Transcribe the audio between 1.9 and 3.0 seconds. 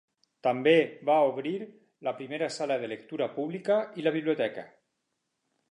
la primera Sala de